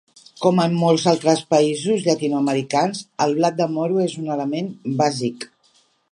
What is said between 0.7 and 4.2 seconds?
molts altres països llatinoamericans, el blat de moro és